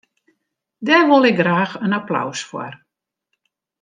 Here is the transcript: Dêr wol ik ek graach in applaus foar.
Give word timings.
Dêr 0.85 1.03
wol 1.09 1.23
ik 1.31 1.31
ek 1.35 1.39
graach 1.41 1.73
in 1.85 1.97
applaus 1.99 2.39
foar. 2.49 2.75